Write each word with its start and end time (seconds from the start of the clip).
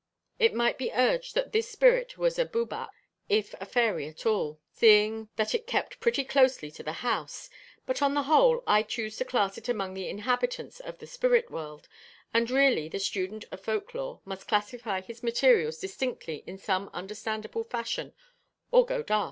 It 0.39 0.55
might 0.55 0.79
be 0.79 0.91
urged 0.91 1.35
that 1.35 1.51
this 1.51 1.69
spirit 1.69 2.17
was 2.17 2.39
a 2.39 2.45
Bwbach, 2.47 2.89
if 3.29 3.53
a 3.61 3.67
fairy 3.67 4.07
at 4.07 4.25
all, 4.25 4.59
seeing 4.73 5.29
that 5.35 5.53
it 5.53 5.67
kept 5.67 5.99
pretty 5.99 6.23
closely 6.23 6.71
to 6.71 6.81
the 6.81 7.05
house; 7.05 7.51
but 7.85 8.01
on 8.01 8.15
the 8.15 8.23
whole 8.23 8.63
I 8.65 8.81
choose 8.81 9.17
to 9.17 9.25
class 9.25 9.59
it 9.59 9.69
among 9.69 9.93
the 9.93 10.09
inhabitants 10.09 10.79
of 10.79 10.97
the 10.97 11.05
spirit 11.05 11.51
world; 11.51 11.87
and 12.33 12.49
really, 12.49 12.89
the 12.89 12.97
student 12.97 13.45
of 13.51 13.59
folk 13.61 13.93
lore 13.93 14.21
must 14.25 14.47
classify 14.47 15.01
his 15.01 15.21
materials 15.21 15.77
distinctly 15.77 16.43
in 16.47 16.57
some 16.57 16.89
understandable 16.95 17.63
fashion, 17.63 18.13
or 18.71 18.87
go 18.87 19.03
daft. 19.03 19.19